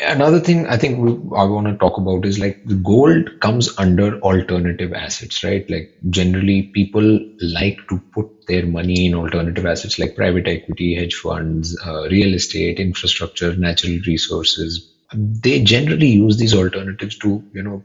another 0.00 0.40
thing 0.40 0.66
I 0.66 0.76
think 0.76 0.98
we, 0.98 1.10
I 1.36 1.44
want 1.44 1.66
to 1.66 1.76
talk 1.76 1.98
about 1.98 2.24
is 2.24 2.38
like 2.38 2.58
the 2.64 2.74
gold 2.76 3.30
comes 3.40 3.68
under 3.78 4.18
alternative 4.20 4.92
assets, 4.92 5.42
right? 5.44 5.64
Like 5.68 5.90
generally 6.10 6.70
people 6.74 7.18
like 7.40 7.78
to 7.90 8.00
put 8.14 8.26
their 8.46 8.66
money 8.66 9.06
in 9.06 9.14
alternative 9.14 9.66
assets 9.66 9.98
like 9.98 10.14
private 10.14 10.46
equity, 10.48 10.94
hedge 10.94 11.14
funds, 11.14 11.76
uh, 11.86 12.08
real 12.08 12.34
estate, 12.34 12.78
infrastructure, 12.80 13.54
natural 13.54 13.98
resources. 14.06 14.82
They 15.14 15.60
generally 15.60 16.08
use 16.08 16.36
these 16.38 16.54
alternatives 16.54 17.16
to, 17.18 17.44
you 17.52 17.62
know, 17.62 17.84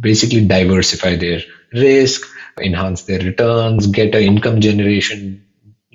basically 0.00 0.46
diversify 0.46 1.16
their 1.16 1.40
risk, 1.72 2.26
enhance 2.60 3.02
their 3.04 3.18
returns, 3.20 3.86
get 3.86 4.14
an 4.14 4.22
income 4.22 4.60
generation 4.60 5.47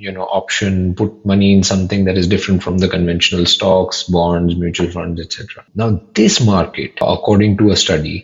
you 0.06 0.12
know 0.12 0.28
option 0.40 0.94
put 1.02 1.26
money 1.32 1.54
in 1.54 1.64
something 1.64 2.06
that 2.06 2.18
is 2.18 2.28
different 2.28 2.64
from 2.64 2.78
the 2.84 2.90
conventional 2.96 3.46
stocks 3.46 4.04
bonds 4.16 4.56
mutual 4.64 4.92
funds 4.96 5.22
etc 5.26 5.66
now 5.82 5.90
this 6.22 6.40
market 6.54 7.04
according 7.16 7.58
to 7.58 7.72
a 7.72 7.76
study 7.86 8.16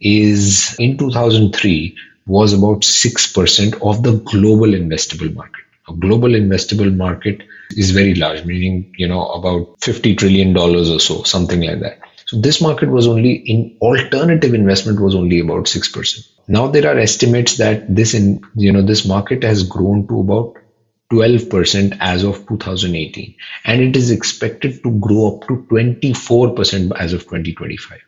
is 0.00 0.76
in 0.78 0.96
2003 0.98 1.96
was 2.26 2.52
about 2.52 2.82
6% 2.82 3.74
of 3.90 4.02
the 4.02 4.12
global 4.30 4.66
investable 4.66 5.34
market. 5.34 5.64
A 5.88 5.94
global 5.94 6.28
investable 6.28 6.94
market 6.94 7.42
is 7.70 7.90
very 7.90 8.14
large 8.14 8.44
meaning 8.44 8.94
you 8.98 9.08
know 9.08 9.26
about 9.28 9.82
50 9.82 10.14
trillion 10.16 10.52
dollars 10.52 10.90
or 10.90 11.00
so 11.00 11.22
something 11.22 11.62
like 11.62 11.80
that. 11.80 12.00
So 12.26 12.38
this 12.38 12.60
market 12.60 12.90
was 12.90 13.06
only 13.06 13.32
in 13.32 13.78
alternative 13.80 14.52
investment 14.52 15.00
was 15.00 15.14
only 15.14 15.40
about 15.40 15.64
6% 15.64 16.28
now 16.46 16.66
there 16.66 16.86
are 16.90 16.98
estimates 16.98 17.56
that 17.56 17.94
this 17.94 18.12
in 18.14 18.42
you 18.54 18.72
know 18.72 18.82
this 18.82 19.06
market 19.06 19.42
has 19.42 19.62
grown 19.62 20.06
to 20.08 20.20
about 20.20 20.56
12% 21.12 21.96
as 22.00 22.24
of 22.24 22.46
2018 22.48 23.34
and 23.64 23.80
it 23.80 23.96
is 23.96 24.10
expected 24.10 24.82
to 24.82 24.90
grow 24.98 25.36
up 25.36 25.48
to 25.48 25.66
24% 25.70 26.92
as 26.98 27.12
of 27.12 27.22
2025 27.22 28.00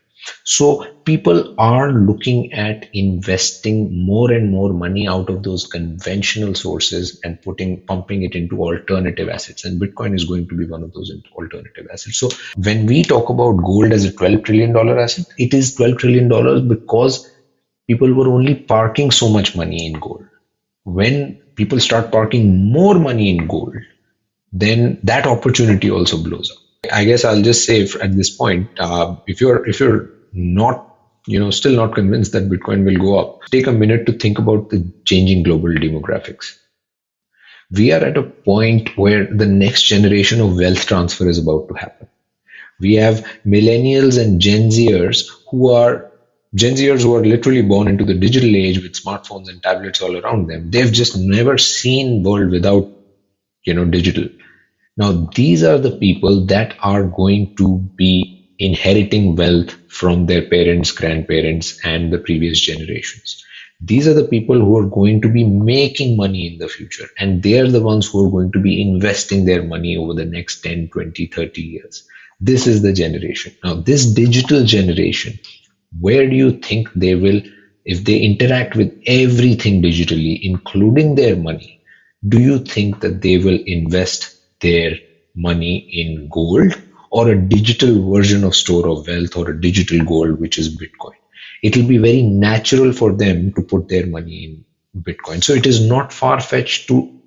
so 0.44 0.84
people 1.04 1.54
are 1.58 1.92
looking 1.92 2.52
at 2.52 2.88
investing 2.92 4.04
more 4.04 4.30
and 4.30 4.50
more 4.50 4.72
money 4.72 5.08
out 5.08 5.30
of 5.30 5.42
those 5.42 5.66
conventional 5.66 6.54
sources 6.54 7.18
and 7.24 7.40
putting 7.42 7.82
pumping 7.86 8.22
it 8.22 8.34
into 8.34 8.62
alternative 8.62 9.28
assets 9.28 9.64
and 9.64 9.80
bitcoin 9.80 10.14
is 10.14 10.24
going 10.24 10.46
to 10.48 10.56
be 10.56 10.66
one 10.66 10.82
of 10.82 10.92
those 10.92 11.10
alternative 11.32 11.86
assets. 11.92 12.18
So 12.18 12.28
when 12.56 12.86
we 12.86 13.02
talk 13.02 13.30
about 13.30 13.52
gold 13.64 13.92
as 13.92 14.04
a 14.04 14.12
12 14.12 14.42
trillion 14.42 14.72
dollar 14.72 14.98
asset 14.98 15.26
it 15.38 15.54
is 15.54 15.74
12 15.74 15.98
trillion 15.98 16.28
dollars 16.28 16.62
because 16.62 17.30
people 17.88 18.12
were 18.12 18.28
only 18.28 18.54
parking 18.54 19.10
so 19.10 19.28
much 19.28 19.56
money 19.56 19.86
in 19.86 19.94
gold. 19.94 20.26
When 20.84 21.42
people 21.60 21.80
start 21.86 22.10
parking 22.10 22.72
more 22.72 22.98
money 22.98 23.28
in 23.30 23.46
gold, 23.46 23.76
then 24.50 24.98
that 25.02 25.26
opportunity 25.26 25.90
also 25.90 26.16
blows 26.22 26.50
up. 26.50 26.92
I 27.00 27.04
guess 27.04 27.24
I'll 27.24 27.42
just 27.42 27.66
say 27.66 27.82
at 27.82 28.16
this 28.16 28.30
point, 28.30 28.80
uh, 28.80 29.16
if 29.26 29.42
you're 29.42 29.68
if 29.68 29.80
you're 29.80 30.08
not 30.32 30.86
you 31.26 31.38
know 31.38 31.50
still 31.50 31.76
not 31.76 31.94
convinced 31.94 32.32
that 32.32 32.48
Bitcoin 32.48 32.86
will 32.86 33.00
go 33.06 33.18
up, 33.18 33.42
take 33.50 33.66
a 33.66 33.72
minute 33.72 34.06
to 34.06 34.12
think 34.12 34.38
about 34.38 34.70
the 34.70 34.80
changing 35.04 35.42
global 35.42 35.68
demographics. 35.68 36.56
We 37.70 37.92
are 37.92 38.02
at 38.04 38.16
a 38.16 38.22
point 38.22 38.96
where 38.96 39.26
the 39.26 39.46
next 39.46 39.82
generation 39.82 40.40
of 40.40 40.56
wealth 40.56 40.86
transfer 40.86 41.28
is 41.28 41.38
about 41.38 41.68
to 41.68 41.74
happen. 41.74 42.08
We 42.80 42.94
have 42.94 43.26
millennials 43.46 44.18
and 44.20 44.40
Gen 44.40 44.70
Zers 44.70 45.28
who 45.50 45.70
are 45.70 46.09
Gen 46.52 46.74
Zers 46.74 47.02
who 47.02 47.14
are 47.14 47.24
literally 47.24 47.62
born 47.62 47.86
into 47.86 48.04
the 48.04 48.14
digital 48.14 48.56
age 48.56 48.82
with 48.82 48.94
smartphones 48.94 49.48
and 49.48 49.62
tablets 49.62 50.02
all 50.02 50.16
around 50.16 50.48
them, 50.48 50.70
they've 50.70 50.92
just 50.92 51.16
never 51.16 51.56
seen 51.58 52.24
world 52.24 52.50
without, 52.50 52.90
you 53.64 53.72
know, 53.72 53.84
digital. 53.84 54.28
Now, 54.96 55.30
these 55.34 55.62
are 55.62 55.78
the 55.78 55.96
people 55.96 56.46
that 56.46 56.74
are 56.80 57.04
going 57.04 57.54
to 57.56 57.78
be 57.94 58.52
inheriting 58.58 59.36
wealth 59.36 59.76
from 59.88 60.26
their 60.26 60.42
parents, 60.42 60.90
grandparents, 60.90 61.78
and 61.84 62.12
the 62.12 62.18
previous 62.18 62.60
generations. 62.60 63.44
These 63.80 64.08
are 64.08 64.14
the 64.14 64.26
people 64.26 64.58
who 64.58 64.76
are 64.76 64.86
going 64.86 65.22
to 65.22 65.28
be 65.28 65.44
making 65.44 66.16
money 66.16 66.48
in 66.48 66.58
the 66.58 66.68
future, 66.68 67.06
and 67.16 67.44
they 67.44 67.60
are 67.60 67.68
the 67.68 67.80
ones 67.80 68.08
who 68.08 68.26
are 68.26 68.30
going 68.30 68.50
to 68.52 68.60
be 68.60 68.82
investing 68.82 69.44
their 69.44 69.62
money 69.62 69.96
over 69.96 70.14
the 70.14 70.26
next 70.26 70.62
10, 70.62 70.88
20, 70.88 71.26
30 71.28 71.62
years. 71.62 72.06
This 72.40 72.66
is 72.66 72.82
the 72.82 72.92
generation. 72.92 73.54
Now, 73.62 73.74
this 73.74 74.04
digital 74.04 74.64
generation 74.64 75.38
where 75.98 76.28
do 76.28 76.36
you 76.36 76.52
think 76.58 76.88
they 76.94 77.14
will 77.14 77.40
if 77.84 78.04
they 78.04 78.18
interact 78.18 78.76
with 78.76 78.92
everything 79.06 79.82
digitally 79.82 80.38
including 80.42 81.14
their 81.14 81.36
money 81.36 81.80
do 82.28 82.40
you 82.40 82.58
think 82.58 83.00
that 83.00 83.22
they 83.22 83.38
will 83.38 83.58
invest 83.66 84.30
their 84.60 84.92
money 85.34 85.88
in 85.90 86.28
gold 86.28 86.72
or 87.10 87.28
a 87.28 87.48
digital 87.48 88.12
version 88.12 88.44
of 88.44 88.54
store 88.54 88.88
of 88.88 89.06
wealth 89.06 89.36
or 89.36 89.50
a 89.50 89.60
digital 89.60 90.04
gold 90.04 90.38
which 90.38 90.58
is 90.58 90.76
bitcoin? 90.76 91.16
It 91.62 91.76
will 91.76 91.88
be 91.88 91.98
very 91.98 92.22
natural 92.22 92.92
for 92.92 93.12
them 93.12 93.52
to 93.54 93.62
put 93.62 93.88
their 93.88 94.06
money 94.06 94.44
in 94.44 94.64
bitcoin. 95.02 95.42
So 95.42 95.54
it 95.54 95.66
is 95.66 95.86
not 95.86 96.12
far 96.12 96.40
fetched 96.40 96.88
to 96.88 97.20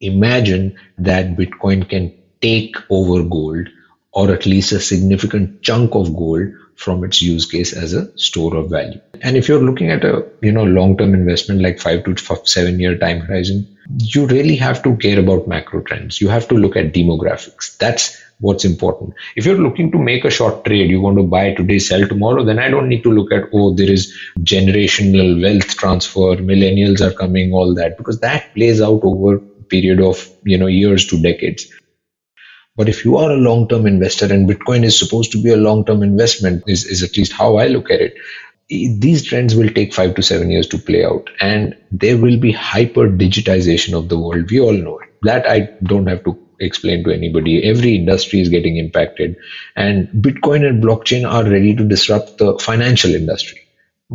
imagine 0.00 0.76
that 0.98 1.36
bitcoin 1.36 1.88
can 1.88 2.12
take 2.40 2.76
over 2.90 3.22
gold 3.22 3.68
or 4.12 4.30
at 4.32 4.46
least 4.46 4.72
a 4.72 4.80
significant 4.80 5.62
chunk 5.62 5.94
of 5.94 6.14
gold 6.14 6.48
from 6.76 7.04
its 7.04 7.22
use 7.22 7.46
case 7.46 7.72
as 7.72 7.92
a 7.92 8.16
store 8.18 8.56
of 8.56 8.70
value. 8.70 9.00
And 9.22 9.36
if 9.36 9.48
you're 9.48 9.62
looking 9.62 9.90
at 9.90 10.04
a 10.04 10.26
you 10.42 10.52
know 10.52 10.64
long-term 10.64 11.14
investment 11.14 11.62
like 11.62 11.78
five 11.78 12.04
to 12.04 12.16
seven 12.44 12.80
year 12.80 12.96
time 12.98 13.20
horizon, 13.20 13.76
you 13.98 14.26
really 14.26 14.56
have 14.56 14.82
to 14.82 14.96
care 14.96 15.18
about 15.18 15.48
macro 15.48 15.80
trends. 15.82 16.20
You 16.20 16.28
have 16.28 16.48
to 16.48 16.54
look 16.54 16.76
at 16.76 16.92
demographics. 16.92 17.76
That's 17.78 18.20
what's 18.40 18.64
important. 18.64 19.14
If 19.36 19.46
you're 19.46 19.58
looking 19.58 19.92
to 19.92 19.98
make 19.98 20.24
a 20.24 20.30
short 20.30 20.64
trade, 20.64 20.90
you 20.90 21.00
want 21.00 21.16
to 21.18 21.22
buy 21.22 21.54
today, 21.54 21.78
sell 21.78 22.06
tomorrow, 22.06 22.44
then 22.44 22.58
I 22.58 22.68
don't 22.68 22.88
need 22.88 23.02
to 23.04 23.12
look 23.12 23.32
at, 23.32 23.44
oh, 23.52 23.74
there 23.74 23.90
is 23.90 24.12
generational 24.40 25.40
wealth 25.40 25.76
transfer, 25.76 26.36
millennials 26.36 27.00
are 27.00 27.12
coming, 27.12 27.52
all 27.52 27.74
that, 27.74 27.96
because 27.96 28.20
that 28.20 28.52
plays 28.54 28.80
out 28.80 29.00
over 29.02 29.38
period 29.68 30.00
of, 30.00 30.28
you 30.44 30.58
know, 30.58 30.66
years 30.66 31.06
to 31.06 31.20
decades. 31.20 31.72
But 32.76 32.88
if 32.88 33.04
you 33.04 33.16
are 33.16 33.30
a 33.30 33.36
long 33.36 33.68
term 33.68 33.86
investor 33.86 34.32
and 34.32 34.48
Bitcoin 34.48 34.84
is 34.84 34.98
supposed 34.98 35.30
to 35.32 35.42
be 35.42 35.50
a 35.50 35.56
long 35.56 35.84
term 35.84 36.02
investment, 36.02 36.64
is, 36.66 36.84
is 36.84 37.02
at 37.02 37.16
least 37.16 37.32
how 37.32 37.56
I 37.56 37.68
look 37.68 37.90
at 37.90 38.00
it, 38.00 38.14
these 38.68 39.22
trends 39.22 39.54
will 39.54 39.68
take 39.68 39.94
five 39.94 40.14
to 40.16 40.22
seven 40.22 40.50
years 40.50 40.66
to 40.68 40.78
play 40.78 41.04
out. 41.04 41.28
And 41.40 41.76
there 41.92 42.16
will 42.16 42.38
be 42.38 42.50
hyper 42.50 43.08
digitization 43.08 43.96
of 43.96 44.08
the 44.08 44.18
world. 44.18 44.50
We 44.50 44.60
all 44.60 44.72
know 44.72 44.98
it. 44.98 45.08
That 45.22 45.48
I 45.48 45.70
don't 45.84 46.08
have 46.08 46.24
to 46.24 46.36
explain 46.60 47.04
to 47.04 47.12
anybody. 47.12 47.62
Every 47.62 47.94
industry 47.94 48.40
is 48.40 48.48
getting 48.48 48.76
impacted. 48.76 49.36
And 49.76 50.08
Bitcoin 50.08 50.68
and 50.68 50.82
blockchain 50.82 51.30
are 51.30 51.44
ready 51.44 51.76
to 51.76 51.84
disrupt 51.84 52.38
the 52.38 52.58
financial 52.58 53.14
industry. 53.14 53.60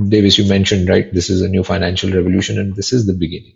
Davis, 0.07 0.37
you 0.37 0.47
mentioned, 0.47 0.89
right? 0.89 1.11
This 1.13 1.29
is 1.29 1.41
a 1.41 1.47
new 1.47 1.63
financial 1.63 2.11
revolution 2.11 2.59
and 2.59 2.75
this 2.75 2.91
is 2.91 3.05
the 3.05 3.13
beginning. 3.13 3.53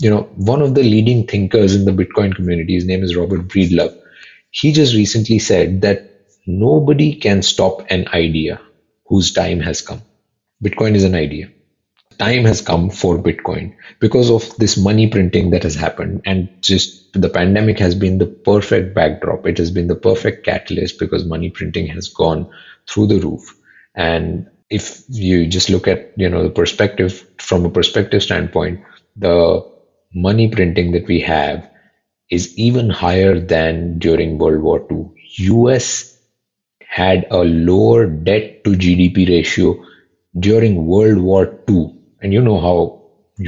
You 0.00 0.10
know, 0.10 0.22
one 0.36 0.60
of 0.60 0.74
the 0.74 0.82
leading 0.82 1.26
thinkers 1.26 1.74
in 1.74 1.84
the 1.84 1.92
Bitcoin 1.92 2.34
community, 2.34 2.74
his 2.74 2.84
name 2.84 3.02
is 3.02 3.16
Robert 3.16 3.48
Breedlove 3.48 3.98
he 4.54 4.70
just 4.70 4.94
recently 4.94 5.40
said 5.40 5.80
that 5.80 6.28
nobody 6.46 7.16
can 7.16 7.42
stop 7.42 7.84
an 7.90 8.06
idea 8.14 8.60
whose 9.04 9.32
time 9.32 9.58
has 9.58 9.82
come. 9.82 10.00
Bitcoin 10.62 10.94
is 10.94 11.02
an 11.02 11.16
idea. 11.16 11.50
Time 12.18 12.44
has 12.44 12.60
come 12.60 12.88
for 12.88 13.18
Bitcoin 13.18 13.74
because 13.98 14.30
of 14.30 14.56
this 14.56 14.76
money 14.76 15.08
printing 15.08 15.50
that 15.50 15.64
has 15.64 15.74
happened. 15.74 16.22
And 16.24 16.48
just 16.62 17.12
the 17.14 17.28
pandemic 17.28 17.80
has 17.80 17.96
been 17.96 18.18
the 18.18 18.26
perfect 18.26 18.94
backdrop. 18.94 19.44
It 19.44 19.58
has 19.58 19.72
been 19.72 19.88
the 19.88 19.96
perfect 19.96 20.46
catalyst 20.46 21.00
because 21.00 21.24
money 21.24 21.50
printing 21.50 21.88
has 21.88 22.06
gone 22.06 22.48
through 22.88 23.08
the 23.08 23.18
roof. 23.18 23.58
And 23.96 24.48
if 24.70 25.02
you 25.08 25.48
just 25.48 25.68
look 25.68 25.88
at, 25.88 26.12
you 26.16 26.28
know, 26.28 26.44
the 26.44 26.50
perspective 26.50 27.28
from 27.38 27.66
a 27.66 27.70
perspective 27.70 28.22
standpoint, 28.22 28.84
the 29.16 29.68
money 30.14 30.48
printing 30.48 30.92
that 30.92 31.08
we 31.08 31.20
have 31.22 31.68
is 32.30 32.56
even 32.58 32.90
higher 32.90 33.38
than 33.38 33.98
during 33.98 34.38
World 34.38 34.62
War 34.62 34.86
II. 34.90 35.10
US 35.56 36.18
had 36.88 37.26
a 37.30 37.38
lower 37.38 38.06
debt 38.06 38.64
to 38.64 38.70
GDP 38.70 39.28
ratio 39.28 39.76
during 40.38 40.86
World 40.86 41.18
War 41.18 41.52
II. 41.68 41.92
And 42.20 42.32
you 42.32 42.40
know 42.40 42.60
how 42.60 43.02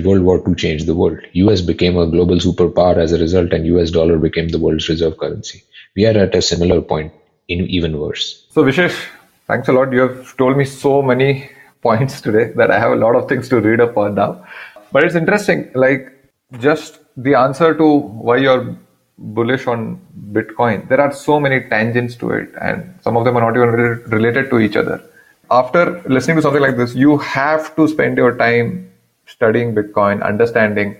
World 0.04 0.22
War 0.22 0.42
II 0.46 0.54
changed 0.54 0.86
the 0.86 0.94
world. 0.94 1.18
US 1.32 1.60
became 1.60 1.96
a 1.96 2.06
global 2.06 2.36
superpower 2.36 2.96
as 2.96 3.12
a 3.12 3.18
result, 3.18 3.52
and 3.52 3.66
US 3.66 3.90
dollar 3.90 4.18
became 4.18 4.48
the 4.48 4.58
world's 4.58 4.88
reserve 4.88 5.16
currency. 5.18 5.62
We 5.94 6.06
are 6.06 6.18
at 6.18 6.34
a 6.34 6.42
similar 6.42 6.80
point, 6.82 7.12
in 7.48 7.60
even 7.66 7.98
worse. 7.98 8.46
So, 8.50 8.64
Vishesh, 8.64 8.98
thanks 9.46 9.68
a 9.68 9.72
lot. 9.72 9.92
You 9.92 10.00
have 10.00 10.36
told 10.36 10.56
me 10.56 10.64
so 10.64 11.02
many 11.02 11.50
points 11.82 12.20
today 12.20 12.52
that 12.56 12.70
I 12.70 12.78
have 12.78 12.92
a 12.92 12.96
lot 12.96 13.14
of 13.14 13.28
things 13.28 13.48
to 13.50 13.60
read 13.60 13.80
up 13.80 13.96
on 13.96 14.16
now. 14.16 14.44
But 14.92 15.04
it's 15.04 15.14
interesting, 15.14 15.70
like 15.74 16.12
just 16.58 16.98
the 17.17 17.35
answer 17.35 17.73
to 17.73 17.87
why 18.29 18.37
you're 18.37 18.75
bullish 19.17 19.67
on 19.67 19.99
Bitcoin, 20.31 20.87
there 20.89 20.99
are 20.99 21.11
so 21.11 21.39
many 21.39 21.61
tangents 21.61 22.15
to 22.15 22.31
it, 22.31 22.49
and 22.59 22.93
some 23.01 23.17
of 23.17 23.25
them 23.25 23.37
are 23.37 23.41
not 23.41 23.55
even 23.55 23.69
related 24.17 24.49
to 24.49 24.59
each 24.59 24.75
other. 24.75 25.01
After 25.49 26.01
listening 26.05 26.37
to 26.37 26.41
something 26.41 26.61
like 26.61 26.77
this, 26.77 26.95
you 26.95 27.17
have 27.17 27.75
to 27.75 27.87
spend 27.87 28.17
your 28.17 28.35
time 28.37 28.89
studying 29.27 29.75
Bitcoin, 29.75 30.23
understanding 30.23 30.95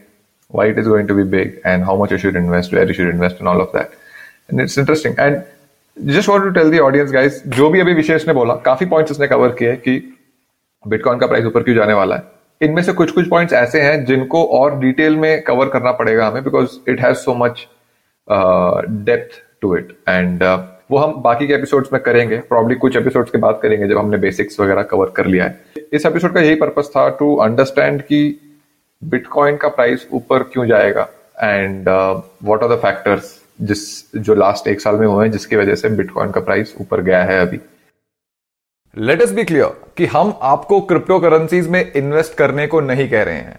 why 0.50 0.68
it 0.68 0.78
is 0.78 0.88
going 0.88 1.08
to 1.08 1.14
be 1.14 1.24
big 1.24 1.62
and 1.64 1.84
how 1.86 1.96
much 1.96 2.12
you 2.12 2.18
should 2.18 2.36
invest, 2.36 2.74
where 2.74 2.86
you 2.86 2.94
should 2.94 3.10
invest, 3.10 3.40
and 3.40 3.48
all 3.48 3.62
of 3.62 3.72
that. 3.72 3.92
And 4.50 4.60
it's 4.60 4.78
interesting. 4.78 5.16
And 5.18 5.44
just 6.00 6.30
want 6.30 6.44
to 6.44 6.50
tell 6.52 6.70
the 6.72 6.80
audience 6.80 7.12
guys 7.12 7.42
जो 7.56 7.70
भी 7.70 7.80
अभी 7.80 7.94
विशेष 7.94 8.28
ने 8.28 8.34
बोला 8.34 8.54
काफी 8.66 8.86
points 8.94 9.12
उसने 9.12 9.28
cover 9.28 9.50
किए 9.60 9.76
कि 9.86 9.98
bitcoin 10.88 11.20
का 11.20 11.28
प्राइस 11.28 11.46
ऊपर 11.46 11.64
क्यों 11.64 11.76
जाने 11.76 11.94
वाला 11.94 12.16
है 12.16 12.24
इनमें 12.61 12.83
से 12.83 12.93
कुछ 12.93 13.11
कुछ 13.11 13.29
पॉइंट्स 13.29 13.55
ऐसे 13.55 13.81
हैं 13.81 14.05
जिनको 14.05 14.45
और 14.59 14.79
डिटेल 14.81 15.17
में 15.17 15.43
कवर 15.43 15.69
करना 15.69 15.93
पड़ेगा 15.93 16.27
हमें 16.27 16.45
because 16.45 16.79
it 16.91 17.01
has 17.01 17.17
so 17.17 17.35
much 17.35 17.67
depth 18.29 19.43
to 19.63 19.77
it 19.77 19.93
and 20.09 20.43
वो 20.91 20.99
हम 20.99 21.13
बाकी 21.23 21.47
के 21.47 21.55
एपिसोड्स 21.55 21.93
में 21.93 22.01
करेंगे. 22.03 22.37
प्रॉब्ली 22.39 22.75
कुछ 22.75 22.97
एपिसोड्स 22.97 23.31
के 23.31 23.39
बाद 23.39 23.59
करेंगे 23.63 23.89
जब 23.89 23.99
हमने 23.99 24.17
बेसिक्स 24.19 24.61
वगैरह 24.61 24.83
कवर 24.83 25.11
कर 25.17 25.27
लिया 25.27 25.45
है. 25.45 25.61
इस 25.93 26.07
एपिसोड 26.07 26.35
का 26.35 26.41
यही 26.41 26.55
पर्पस 26.57 26.91
था 26.97 27.09
टू 27.19 27.35
अंडरस्टैंड 27.37 28.03
कि 28.03 28.39
बिटकॉइन 29.03 29.57
का 29.57 29.69
प्राइस 29.69 30.07
ऊपर 30.13 30.43
क्यों 30.53 30.67
जाएगा 30.67 31.09
and 31.43 31.89
what 31.89 32.63
are 32.63 32.75
the 32.75 32.79
factors 32.83 33.35
जिस, 33.61 34.15
जो 34.17 34.35
लास्ट 34.35 34.69
एक 34.69 34.81
साल 34.81 34.97
में 34.97 35.07
हुए 35.07 35.25
हैं 35.25 35.33
जिसकी 35.33 35.57
वजह 35.57 35.75
से 35.75 35.89
बिटकॉइन 35.97 36.31
का 36.31 36.41
प्राइस 36.41 36.75
ऊपर 36.81 37.03
गया 37.03 37.23
है 37.25 37.41
अभी. 37.41 37.61
लेट 38.97 39.23
अस 39.23 39.33
बी 39.33 39.43
क्लियर 39.45 39.93
कि 39.97 40.07
हम 40.07 40.33
आपको 40.43 40.81
क्रिप्टो 40.81 41.19
करेंसीज 41.21 41.67
में 41.69 41.93
इन्वेस्ट 41.93 42.35
करने 42.35 42.67
को 42.67 42.81
नहीं 42.81 43.09
कह 43.11 43.23
रहे 43.23 43.35
हैं। 43.35 43.59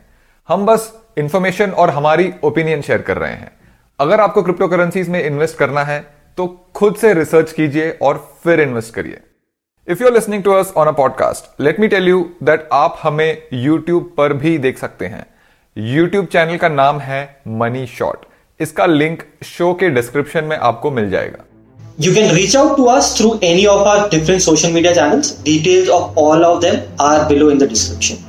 हम 0.49 0.65
बस 0.65 0.91
इंफॉर्मेशन 1.17 1.71
और 1.71 1.89
हमारी 1.89 2.33
ओपिनियन 2.43 2.81
शेयर 2.81 3.01
कर 3.01 3.17
रहे 3.17 3.31
हैं। 3.31 3.51
अगर 3.99 4.21
आपको 4.21 4.43
क्रिप्टो 4.43 4.67
करेंसीज 4.67 5.09
में 5.09 5.21
इन्वेस्ट 5.23 5.57
करना 5.57 5.83
है 5.83 5.99
तो 6.37 6.47
खुद 6.75 6.95
से 6.95 7.13
रिसर्च 7.13 7.51
कीजिए 7.51 7.89
और 8.01 8.17
फिर 8.43 8.61
इन्वेस्ट 8.61 8.93
करिए। 8.93 9.19
If 9.87 10.01
you 10.01 10.07
are 10.07 10.13
listening 10.13 10.43
to 10.43 10.51
us 10.51 10.73
on 10.77 10.87
a 10.87 10.91
podcast 10.91 11.61
let 11.61 11.79
me 11.79 11.87
tell 11.87 12.07
you 12.07 12.29
that 12.43 12.67
आप 12.73 12.99
हमें 13.03 13.43
यूट्यूब 13.53 14.13
पर 14.17 14.33
भी 14.33 14.57
देख 14.57 14.77
सकते 14.77 15.05
हैं। 15.05 15.25
यूट्यूब 15.77 16.25
चैनल 16.25 16.57
का 16.57 16.69
नाम 16.69 16.99
है 16.99 17.41
मनी 17.47 17.85
शॉट 17.87 18.25
इसका 18.59 18.85
लिंक 18.85 19.23
शो 19.45 19.73
के 19.73 19.89
डिस्क्रिप्शन 19.89 20.43
में 20.43 20.57
आपको 20.57 20.91
मिल 20.91 21.09
जाएगा। 21.09 21.43
You 21.99 22.13
can 22.13 22.35
reach 22.35 22.53
out 22.53 22.75
to 22.77 22.89
us 22.89 23.17
through 23.17 23.39
any 23.41 23.65
of 23.65 23.81
our 23.87 24.07
different 24.07 24.43
social 24.43 24.71
media 24.71 24.93
channels. 24.93 25.31
Details 25.31 25.89
of 25.89 26.15
all 26.15 26.45
of 26.45 26.61
them 26.61 26.87
are 26.99 27.27
below 27.27 27.49
in 27.49 27.57
the 27.57 27.67
description. 27.67 28.26